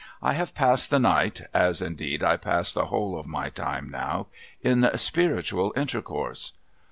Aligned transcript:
I 0.23 0.33
have 0.33 0.55
passed 0.55 0.89
the 0.89 0.97
night— 0.97 1.41
as 1.69 1.79
indeed 1.79 2.23
I 2.23 2.35
pass 2.35 2.73
the 2.73 2.85
whole 2.87 3.19
of 3.19 3.27
my 3.27 3.49
time 3.51 3.87
now— 3.91 4.29
in 4.71 4.89
spiritual 4.97 5.73
intercourse.' 5.75 6.53